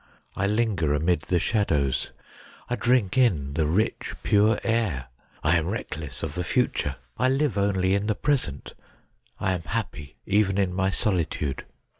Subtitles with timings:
[0.35, 2.09] I linger amid the shadows;
[2.67, 5.09] I drink in the rich, pure air;
[5.43, 8.73] I am reckless of the future, I live only in the present;
[9.39, 11.65] I am happy even in my solitude.